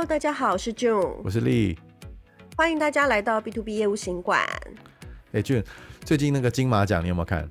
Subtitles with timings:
[0.00, 1.76] Hello，大家好，我是 June，我是 Lee，
[2.56, 4.40] 欢迎大家来到 B to B 业务行馆。
[5.32, 5.62] 哎，June，
[6.06, 7.46] 最近那个金马奖你有没有看？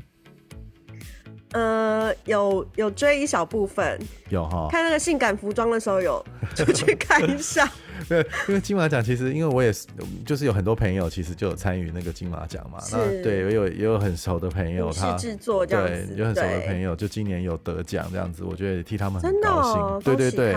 [1.51, 3.99] 呃，有有追一小部分，
[4.29, 6.25] 有哈，看那个性感服装的时候有
[6.57, 7.71] 出去看一下。
[8.09, 9.85] 对，因为金马奖其实，因为我也是，
[10.25, 12.79] 就是有很多朋友其实就有参与那个金马奖嘛。
[12.81, 19.73] 是那对，也有也有很熟的朋友，他制作这样子，对，有很熟的朋友，就今年有得奖这样子，我觉得也替他们很高兴。
[19.73, 20.55] 真的哦、对对对，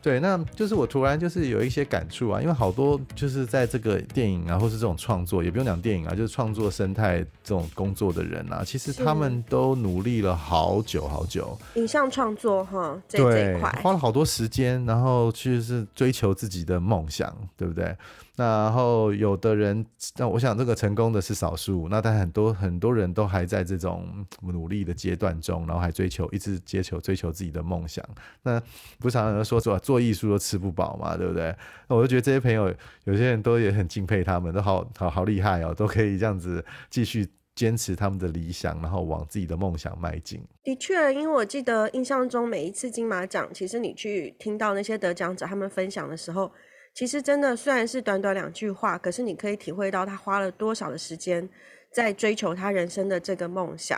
[0.00, 11.58] 对，那就是我突然就是有一些感触啊，因为好多就是在这个电影啊，或是这种创作，也不用讲电影啊，就是创作生态这种工作的人啊，其实他们都努力了好久好久。
[11.74, 17.94] 影像创作哈，这对这一块花了好多时间，然后去是追求自己的梦想，对不对？
[18.40, 19.84] 那然后有的人，
[20.16, 28.04] 那我想这个成功的是少数，那但很多很多人都还在这种努力的阶段中，然后还追求一直追求追求自己的梦想。
[28.44, 28.62] 那
[29.00, 31.52] 不常常说说做艺术都吃不饱嘛，对不对？
[31.88, 32.72] 那我就觉得这些朋友
[33.06, 40.40] 有些人都也很敬佩他们，都好好 好厉害哦，都可以这样子继续坚持他们的理想，然后往自己的梦想迈进。
[40.62, 46.52] 的确，因为我记得印象中每一次金马奖，其实你去听到那些得奖者他们分享的时候。
[46.98, 51.48] 其实真的虽然是短短两句话，可是你可以体会到他花了多少的时间
[51.92, 53.96] 在追求他人生的这个梦想，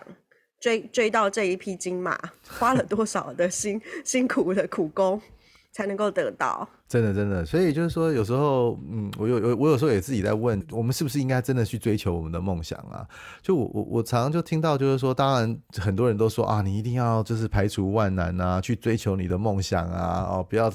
[0.61, 5.19] 追追到这一匹金马，花了多少的辛 辛苦的苦功
[5.73, 6.69] 才能够得到。
[6.89, 13.07] 真的，真的，所以就是说，有时候，嗯，我有有，我有时候也自己在问，我们是不是应该真的去追求我们的梦想啊？
[13.41, 20.69] 就我我我常常就听到，就是说，当然很多人都说啊，你一定要就是排除万难啊，去追求你的梦想啊，哦，不要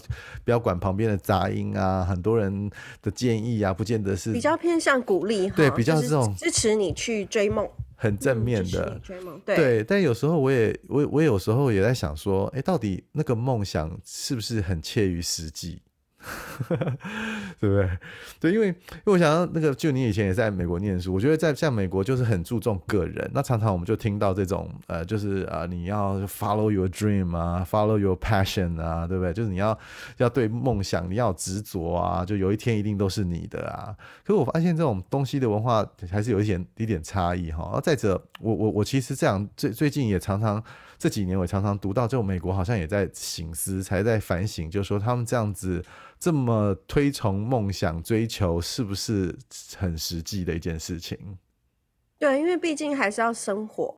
[0.45, 8.99] 不要管旁边的杂音啊，很多人的建议啊，不见得是比较偏向鼓励，对，比较这种支持你去追梦，很正面的、
[9.55, 9.83] 对。
[9.83, 15.81] 但有时候我也我我有时候也在想说，哎，到底那个梦想是不是很切于实际？
[17.59, 17.89] 对不对？
[18.39, 18.73] 对，因为因
[19.05, 23.29] 为我想到那个，就你以前也在美国念书，我觉得在像美国就是很注重个人。
[23.33, 29.33] 那常常我们就听到这种呃，就是、呃，你要 follow your dream 啊，follow your passion 啊，对不对？
[29.33, 29.77] 就是你要
[30.17, 33.95] 要对梦想你要执着啊，就有一天一定都是你的啊。
[34.23, 37.79] 可是我发现这种东西的文化还是有一点一点差异哈。
[37.83, 40.63] 再者，我我我其实这样最最近也常常
[41.05, 45.85] 这几年我常常读到，就美国好像也在醒思，才在反省，就说他们这样子。
[46.19, 49.37] 这么推崇梦想追求，是不是
[49.77, 51.37] 很实际的一件事情？
[52.17, 53.95] 对，因为毕竟还是要生活，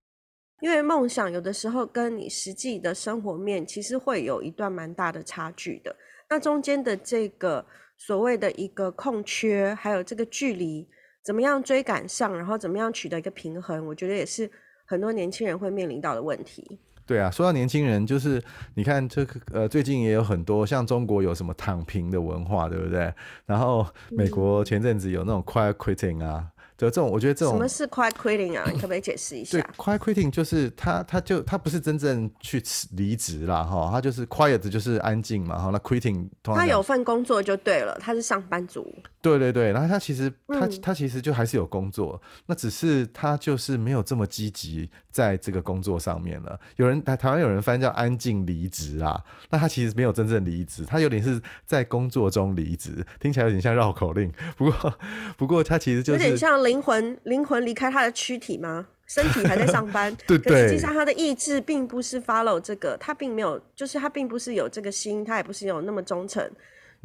[0.59, 5.95] 因为梦想有的时候跟你实际的生活面其实会有一段蛮大的差距的。
[6.29, 7.65] 那中间的这个
[7.95, 10.85] 所谓的一个空缺，还有这个距离，
[11.23, 14.51] 怎么样追赶上，然后怎么样取得一个平衡，我觉得也是
[14.85, 16.77] 很多年轻人会面临到的问题。
[17.07, 18.43] 对啊，说到年轻人，就是
[18.75, 23.11] 你看这个呃，最近也有很多像中国有什么躺平的文化，对不对？
[23.45, 26.45] 然后美国前阵子有那种 quiet quitting 啊。
[26.77, 28.63] 这种，我觉得这种什么是 quiet quitting 啊？
[28.71, 29.57] 你可不可以解释一下？
[29.57, 32.61] 对，quiet quitting 就是他，他就他不是真正去
[32.91, 38.93] 离职啦，哈，他就是 quiet 就是安静嘛，哈，那 quitting 他有份工作就对了，他是上班族。
[39.19, 46.57] 对对对，然后他其实他、嗯、他其实就还是有工作，那只是他就是没有这么积极在这个工作上面了。
[46.75, 54.31] 有人台台湾有人翻叫安静离职啊，那他其实没有真正离职，他有点是在工作中离职，听起来有点像绕口令。
[54.55, 54.93] 不过
[55.35, 56.66] 不过他其实就是有点像。
[56.67, 58.85] 灵魂灵魂离开他的躯体吗？
[59.07, 60.67] 身体还在上班，对对。
[60.67, 66.45] 实际上他的意志并不是 follow 这个，他并没有，就是他并不是有这个心，他也不是有那么忠诚。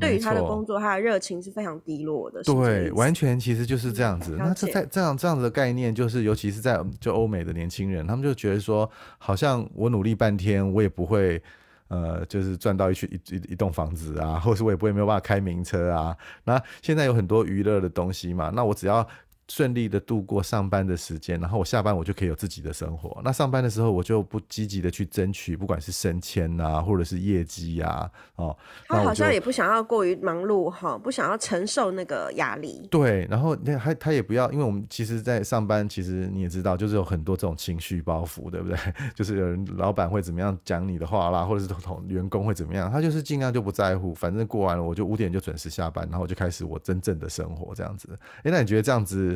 [0.00, 2.42] 对于他的工作，他的热情是非常低落的。
[2.42, 4.34] 对，完全其实就是这样子。
[4.34, 11.40] 嗯、那这在这样这样子的概念，就是尤其是在就欧美的年轻人，他们就觉得说，好像我努力半天，我也不会。
[11.86, 16.16] 呃，就是赚到一区一一一栋房子啊，或是我也不会没有办法开名车啊。
[16.42, 19.06] 那现在有很多娱乐的东西嘛，那我只要。
[19.48, 23.20] 顺利的度过上班的时间，然后我下班我就可以有自己的生活。
[23.22, 28.56] 那上班的时候我就不积极的去争取，不管是升迁啊，或者是业绩啊，哦，
[28.88, 32.86] 他好像也不想要过于忙碌哈，不想要承受那个压力。
[32.90, 38.78] 对，然后那他他也不要，因为我们其实，在上班，其实你也知道，就是有很多这种情绪包袱，对不对？
[39.14, 48.08] 就是有人老板会怎么样讲你的话啦，或者是同员工会怎么样，他就是尽量就不在乎，反正过完了我就五点就准时下班，然后我就开始我真正的生活这样子。
[48.44, 49.31] 哎，那你觉得这样子？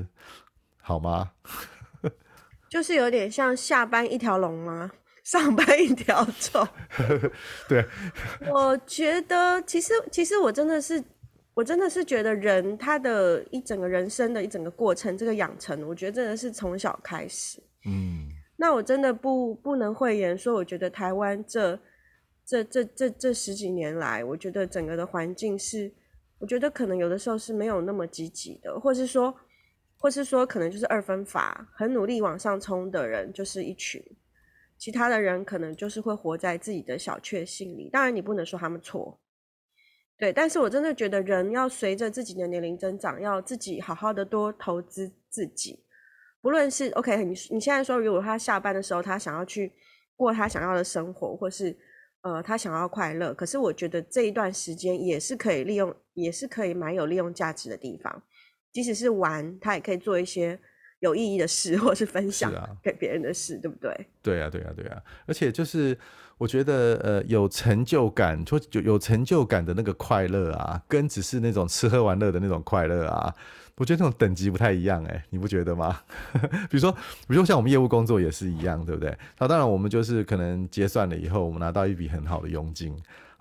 [0.83, 1.33] 好吗？
[2.69, 4.91] 就是有点像下班一条龙吗？
[5.23, 6.67] 上班一条虫。
[7.69, 7.85] 对，
[8.51, 11.03] 我觉得其实其实我真的是
[11.55, 17.63] 我真的是觉得人他的一整个人生的一整个过程，这个养成，我觉得真的是从小开始。
[17.87, 21.79] 嗯，那我真的不不能讳言说，我觉得台湾这
[22.45, 25.93] 这这这这十几年来，我觉得整个的环境是，
[26.39, 29.35] 我觉得可能有的时候是没有那么积极的，或是说，
[29.99, 34.03] 或是说可能就是二分法，很努力往上冲的人就是一群，
[34.77, 37.89] 其他的人可能就是会活在自己的小确幸里。
[37.91, 39.19] 当然，你不能说他们错，
[40.19, 45.85] 对，但是我真的觉得人要随着自己的年龄增长，要自己好好的多投资自己。
[46.41, 49.73] 不论是 OK，你你现在说，如果他下班的时候，他想要去
[50.15, 51.77] 过他想要的生活，或是
[52.21, 58.23] 呃他想要快乐，可是我觉得这一段时间也是可以利用，也是可以蛮有利用价值的地方。
[58.77, 60.59] 即使是玩，他也可以做一些
[60.99, 62.53] 有意义的事，或是分享
[62.83, 64.07] 给别人的事，啊、对不对？
[64.23, 65.03] 对啊，对啊，对啊。
[65.25, 65.97] 而且就是
[66.37, 73.35] 我觉得呃有成就感，就有有成就感的那个快乐啊，跟只是那种吃喝玩乐的那种快乐啊。
[73.77, 75.99] 我觉得那种等级不太一样，哎，你不觉得吗？
[76.69, 79.17] 比如说，比如说像我们业务工作也是一样，对不对？
[79.39, 82.95] 那当然，我们就是可能结算了以后，我们拿到一笔很好的佣金。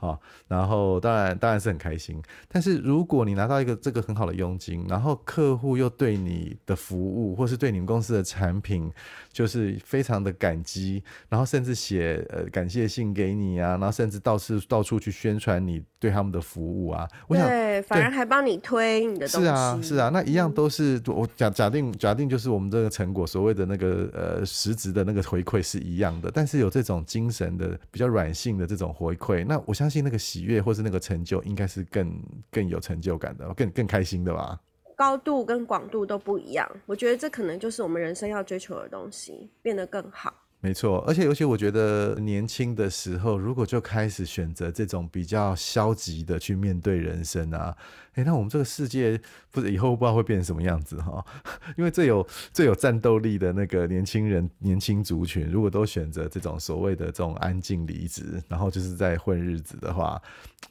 [0.05, 8.91] 好，然后当然当然是很开心，但是如果你拿到一个这个很好的佣金，然后客户又对你的服务或是对你们公司的产品
[9.31, 29.75] 就是非常的感激，然后甚至写呃感谢信给你啊，然后甚至到处到处去宣传你对他们的服务啊，我想对，反而还帮你推你的东西，是啊是啊，那一样都是我假假定假定就是我们这个成果所谓的那个呃实质的那个回馈是一样的，但是有这种精神的比较软性的这种回馈，那我。
[29.75, 32.21] 相信那个喜悦或是那个成就，应该是更
[32.51, 34.59] 更有成就感的，更更开心的吧？
[34.95, 40.33] 高度跟广度都不一样，我觉得这可能就是我们人生要追求的东西，变得更好。
[40.65, 47.77] 没错，而且尤其我觉得年轻的时候，如果就开始选择这种比较消极的去面对人生啊，
[48.15, 49.21] 诶，那我们这个世界
[49.51, 51.23] 不是以后不知道会变成什么样子哈？
[51.77, 60.19] 因为最有最有战斗力的那个年轻人、年轻族群，如果都选择这种所谓的这种安静离职，然后就是在混日子的话，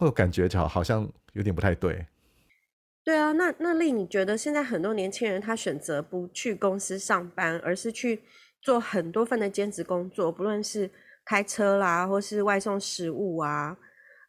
[0.00, 2.05] 我感觉就好好像有点不太对。
[3.05, 8.23] 对啊，那那令，你觉得现在很多年轻人他选择不去公司上班，而是去
[8.64, 10.90] 做很多份的兼职工作，不论是
[11.22, 13.76] 开车啦，或是外送食物啊，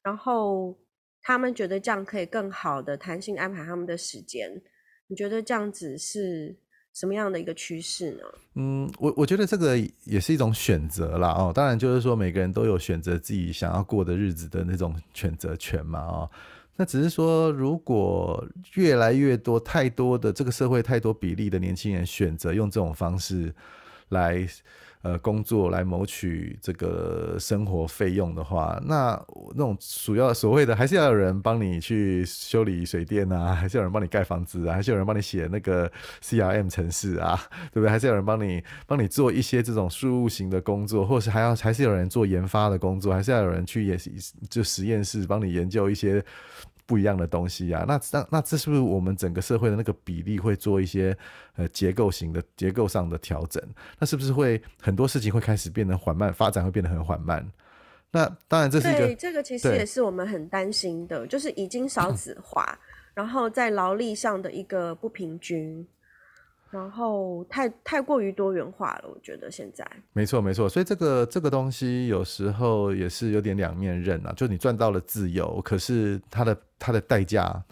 [0.03, 0.77] 然后
[1.21, 4.61] 他们觉得这样可以更好的弹性安排他们的时间。
[5.07, 6.53] 你觉得这样子是
[6.93, 8.23] 什么样的一个趋势呢？
[8.55, 11.29] 嗯，我我觉得这个也是一种选择啦。
[11.29, 11.53] 哦。
[11.55, 16.29] 当然，就是说每个人都有选择自己想要过的日子的那种选择权嘛哦。
[16.75, 23.55] 那只是说，如果越来越多、太多的这个社会太多比例的年轻人选择用这种方式。
[24.09, 24.47] 来，
[25.01, 29.19] 呃，工作来谋取这个生活费用的话，那
[29.51, 35.91] 那种主要所谓的，还是要有人帮你去修理水电啊， 还是有人帮你盖房子啊，还是有人帮你写那个
[36.23, 37.39] CRM 程式啊，
[37.71, 37.89] 对不对？
[37.89, 43.95] 还是有人帮你帮你做一些这种输入型的工作，或是还要还是有人做研发的工作，还是要有人去也
[44.49, 46.23] 就实验室帮你研究一些。
[46.85, 51.17] 不一样的东西啊，那那那这是不是我们整个社会的那个比例会做一些
[51.55, 53.61] 呃结构型的结构上的调整？
[53.99, 57.45] 那是不是会很多事情会开始变得缓慢，发展会变得很缓慢？
[58.11, 62.77] 那当然这是一个对，这个其实也是我们很担心的，就是已经少子化，
[63.13, 65.85] 然后在劳力上的一个不平均。
[66.75, 77.63] 然后太太过于多元化了，我觉得现在没错没错，所以这个这个东西有时候也是有点两面刃啊，就你赚到了自由，可是它的它的代价。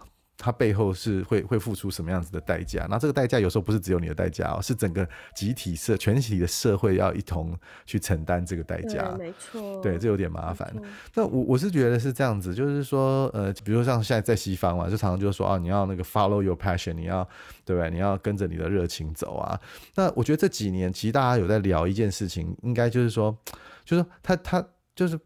[0.44, 2.86] 它背后是会会付出什么样子的代价？
[2.90, 9.16] 那这个代价有时候不是只有你的代价哦，是整个集体社全体的社会要一同去承担这个代价。
[9.18, 10.70] 没错，对，这有点麻烦。
[11.14, 17.24] 那我我是觉得是这样子，就是说，呃，比如说像现在在西方嘛，就常常就是说啊，你要那个 follow your passion，你要
[17.64, 17.90] 对不对？
[17.90, 19.58] 你要跟着你的热情走啊。
[19.96, 23.34] 那我觉得这几年其实大家有在聊一件事情，应该就是说，
[23.86, 25.18] 就是说他他就是。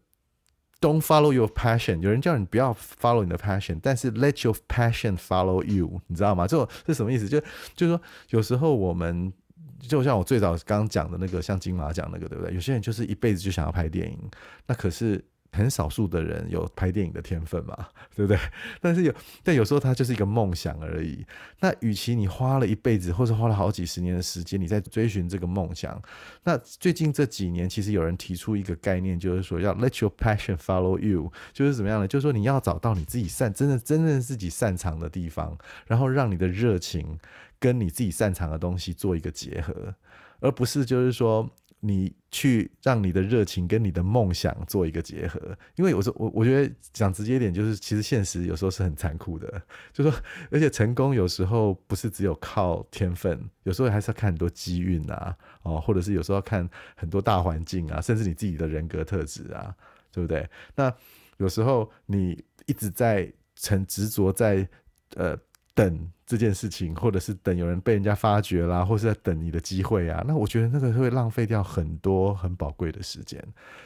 [0.80, 2.00] Don't follow your passion。
[2.00, 6.46] 有人叫你不要 follow 你的 passion，但是 let your passion follow you，你知道吗？
[6.46, 7.28] 这种是什么意思？
[7.28, 7.40] 就
[7.74, 9.32] 就是说，有时候我们
[9.80, 12.54] 就像我最早刚刚讲的那个，像金马奖那个，对不对？
[12.54, 14.18] 有些人就是一辈子就想要拍电影，
[14.66, 15.24] 那可是。
[15.50, 18.38] 很少数的人有拍电影的天分嘛， 对不对？
[18.80, 21.24] 但是有，但有时候它就是一个梦想而已。
[21.60, 26.00] 那与其你花了一辈子，或者花了好几十年的时间，你在追寻这个梦想，
[26.44, 32.06] 那最近这几年，其实有人提出一个概念，就是说要 let your passion follow you，就是怎么样呢？
[32.06, 37.18] 就是说你要找到你自己擅真的真正自己擅长的地方，然后让你的热情
[37.58, 39.94] 跟你自己擅长的东西做一个结合，
[40.40, 41.48] 而不是就是说。
[41.80, 45.40] 你去让你的热情跟你的梦想做一个结合，
[45.76, 50.12] 因为有时候我我觉得讲直接一点，就是其实现实有时候是很残酷的， 就说
[50.50, 59.74] 而且成功有时候不是只有靠天分，有时候还是要看很多机运啊，哦，或者是有时候要看很多大环境啊，甚至你自己的人格特质啊，
[60.10, 60.48] 对不对？
[60.74, 60.92] 那
[61.36, 63.32] 有时候你一直在
[63.62, 64.68] 很执着在
[65.14, 65.38] 呃
[65.78, 73.42] 等这件事情，或者是等有人被人家发掘啦，或是在等你的机会啊，那我觉得那个会浪费掉很多很宝贵的时间，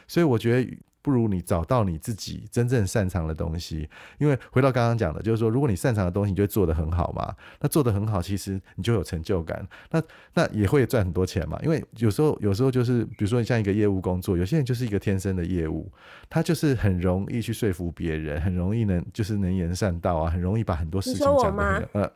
[0.08, 0.78] 所以我觉得。
[1.02, 7.34] 不如你找到你自己真正擅长的东西，因为回到刚刚讲的，就是说，如果你擅长的东西，你就会做得很好嘛。
[7.60, 10.02] 那做得很好，其实你就有成就感，那
[10.34, 11.58] 那也会赚很多钱嘛。
[11.62, 15.90] 因为有时候，有时候就是，比如说你像一个业务工作，有些人就是一个天生的业务，
[16.30, 22.12] 他就是很容易去说服别人，很容易能就是能言善道啊，很容易把很多事情讲得很呃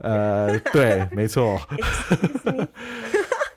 [0.00, 1.60] 呃，对，没错。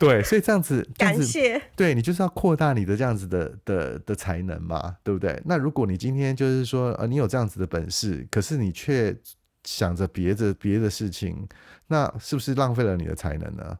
[0.07, 1.61] 对，所以这样子，感谢。
[1.75, 5.41] 对，你就是要扩大你的这样子的的的才能嘛，对不对？
[5.45, 9.15] 那如果你今天就是说，呃，你有这样子的本事，可是你却
[9.63, 11.47] 想着别的别的事情，
[11.87, 13.79] 那是不是浪费了你的才能呢？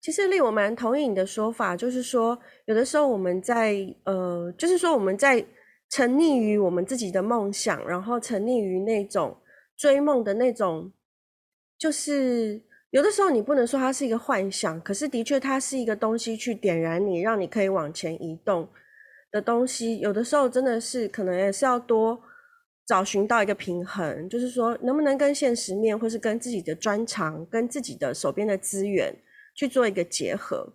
[0.00, 5.44] 其实，令，我蛮同意你的说法，就是说，有的时候我们在呃，就是说我们在
[5.90, 9.36] 沉溺于我们自己的梦想，然后沉溺于那种
[9.76, 10.92] 追梦的那种，
[11.76, 12.62] 就是。
[12.90, 18.66] 有的时候你不能说它是一个幻想，可是的确它是一个东西去点燃你，让你可以往前移动
[19.30, 19.98] 的东西。
[19.98, 22.18] 有的时候真的是可能也是要多
[22.86, 29.14] 找寻到一个平衡，就是说能不能跟现实面，或是跟自己的专长、跟自己的手边的资源
[29.54, 30.72] 去做一个结合。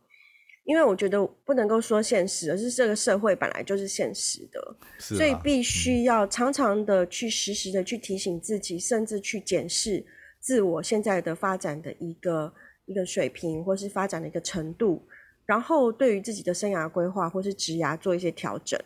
[0.65, 10.05] 因为我觉得不能够说现实，而是这个社会本来就是现实的，啊，所以必须要常常的去实时的去提醒自己，甚至去检视。
[10.43, 15.01] 自我现在的发展的一个一个水平，或是发展的一个程度，
[15.45, 18.77] 然后对于自己的生涯规划或是职涯做一些调整。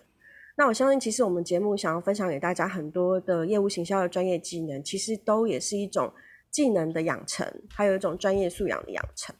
[0.55, 6.13] 那我相信，其实我们节目想要分享给大家很多的业务行销的专业技能，其实都也是一种
[6.51, 9.35] 技能的养成，还有一种专业素养的养成。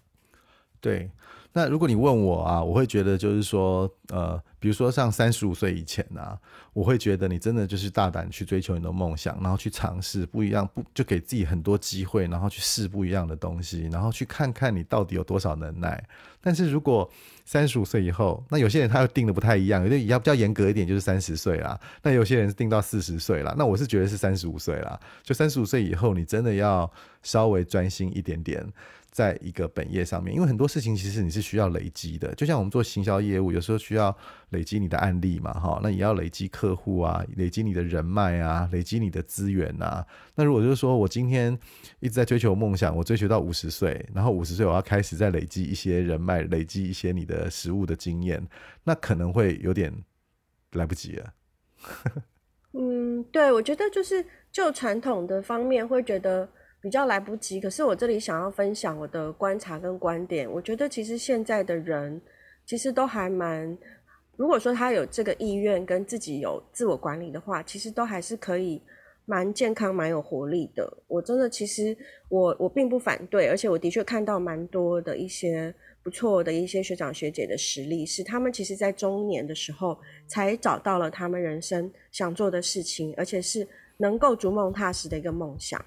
[0.82, 1.12] 对。
[1.54, 6.38] 那如果你问我啊，我会觉得就是说，呃，比如说像三十五岁以前啊，
[6.74, 16.04] 我会觉得你真的就是大胆去追求你的梦想，然后去尝试不一样，不就给自己很多机会，然后去试不一样的东西，然后去看看你到底有多少能耐。
[16.42, 17.10] 但是如果
[17.46, 21.80] 三十五岁以后，那有些人他又定的不太一样，有点要比较严格一点，就是三十岁啦。
[22.04, 23.56] 那有些人定到四十岁啦。
[23.58, 26.92] 那我是觉得是三十五岁啦，就三十五岁以后，你真的要
[27.24, 28.68] 稍微专心一点点。
[29.18, 34.16] 在一个本业上面，因为很多事情其实你是需要累积的，就像我们做行销业务，有时候需要
[34.52, 40.06] 累积你的案例嘛，哈，那也要累积客户啊，累积你的人脉啊，累积你的资源啊。
[40.36, 41.58] 那如果就是说我今天
[42.00, 48.48] 一直在追求梦想，我追求到五十岁，然后五十岁我要开始再累积一些人脉，累积一些你的实务的经验，
[48.84, 49.92] 那可能会有点
[50.74, 51.34] 来不及了。
[52.78, 56.48] 嗯，对，我觉得就是就传统的方面会觉得。
[56.82, 60.50] 比较来不及，可是我这里想要分享我的观察跟观点。
[60.50, 62.22] 我觉得其实现在的人
[62.66, 63.78] 其实都还蛮，
[64.36, 68.82] 如果说他有这个意愿跟自己有自我管理的话，其实都还是可以
[69.26, 70.88] 蛮健康、蛮有活力的。
[71.08, 71.98] 我真的其实
[72.30, 83.68] 我我并不反对，而且我的确看到蛮多的一些不错的一些学长学姐的实力，是他们其实在中年的时候才找到了他们人生想做的事情，而且是
[83.98, 85.84] 能够逐梦踏实的一个梦想。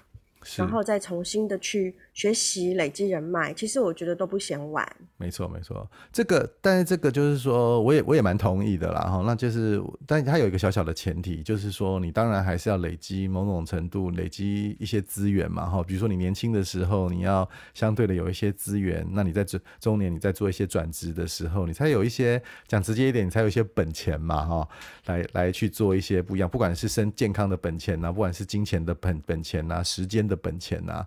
[0.57, 4.87] 然后再重新的去学习、累积人脉，其实我觉得都不嫌晚。
[5.17, 5.89] 没错，没错。
[6.11, 9.01] 这个，但是这个就是说，我也我也蛮同意的啦。
[9.01, 15.69] 哈，那就是，但是它有一个小小的前提，就是说，你当然还是要累积某种程度，累积一些资源嘛。
[15.69, 19.07] 哈，比如说你年轻的时候，你要相对的有一些资源。
[19.11, 24.43] 那你在中中年，你在做一些转职的时候，你才有一些讲直接一点，你才有一些本钱嘛。
[24.43, 24.67] 哈，
[25.05, 31.05] 来来去做一些不一样，不管是身健康的本钱呐，不管是金钱的本本钱呐，时间的本钱呐，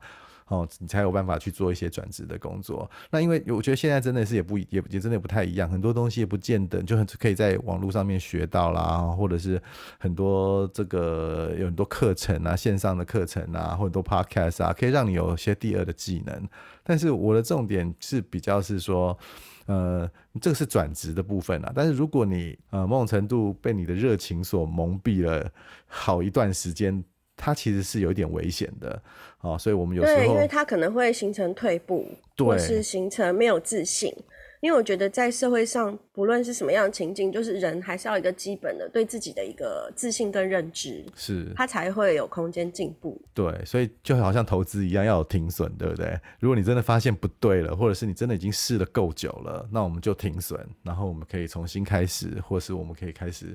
[0.49, 2.89] 哦，你才有办法去做一些转职的工作。
[3.11, 9.61] 那因为我觉得现在真的是也不也也真的不太一样，很多东西也不见得就很可以在网络上面学到啦，或者是
[9.99, 16.49] 很多这个有很多课程啊，线上的课程啊，或很多 podcast 啊，可以让你有一些第二的技能。
[16.83, 19.19] 但是我的重点是比较是说，
[19.65, 20.07] 呃，
[20.43, 21.73] 这个是转职的部分啊。
[21.75, 25.51] 但是如果你呃某种程度被你的热情所蒙蔽了
[25.87, 27.03] 好一段时间。
[27.37, 29.03] 它其实是有一点危险的，
[29.41, 34.13] 哦，所以我们有时候对，因为它可能会形成退步，对，或是形成没有自信。
[34.61, 43.21] 因为我觉得在社会上，不论是什么样的情境，就是人还是要一个基本的对自己的一个自信跟认知，是他才会有空间进步。
[43.35, 46.19] 对，所以就好像投资一样，要有停损，对不对？
[46.41, 53.55] 如果你真的发现不对了，或者是你真的已经试了够久了，那我们就停损，然后我们可以重新开始，或是我们可以开始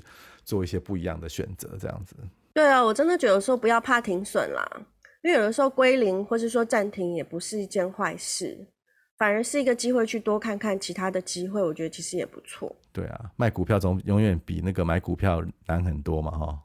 [0.50, 2.16] 做一些不一样的选择，这样子。
[2.54, 4.68] 对啊，我真的觉得说不要怕停损啦，
[5.22, 8.68] 因为有的时候归零或是说暂停也不是一件坏事。
[9.20, 12.74] 反而是一个机会去多看看其他的机会，我觉得其实也不错。
[12.94, 16.60] 对啊，卖股票总永远比那个买股票难很多嘛，哈。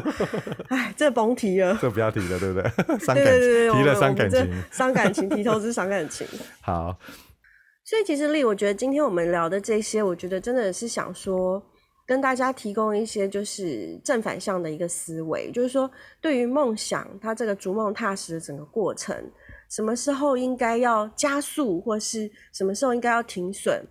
[0.68, 2.98] 哎，这甭提了， 这不要提了，对不对？
[2.98, 6.26] 伤感情，提了伤感情， 伤感情，提投资伤感情。
[6.60, 6.98] 好，
[7.84, 11.62] 所以其实丽，我觉得今天我们聊的这些，我觉得真的是想说，
[12.06, 19.14] 跟大家提供一些就是正反向的一个思维，就是说，对于梦想，它这个逐梦踏实的整个过程，
[19.68, 23.84] 什么时候应该要加速，或是什么时候应该要停损，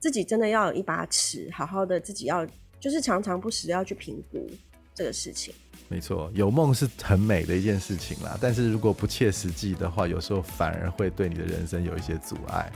[0.00, 2.46] 自己真的要有一把尺，好好的自己要。
[2.80, 4.50] 就是常常不时要去评估
[4.94, 5.52] 这个事情。
[5.88, 12.72] 没错，有梦是很美的一件事情啦，但是如果不切实际的话，有时候反而会对你的人生有一些阻碍。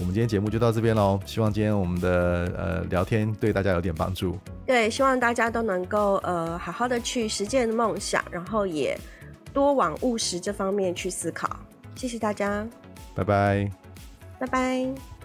[0.00, 4.38] 我们今天节目就到这边喽，希望今天我们的呃聊天对大家有点帮助。
[4.64, 8.96] 对，希望大家都能够呃好好的去实践梦想，然后也
[9.52, 11.50] 多往务实这方面去思考。
[11.96, 12.64] 谢谢大家，
[13.14, 13.70] 拜拜，
[14.38, 15.17] 拜拜。